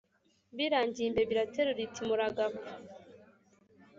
birangiye 0.55 1.05
imbeba 1.07 1.31
iraterura 1.33 1.81
iti 1.87 2.01
muragapfa 2.07 2.71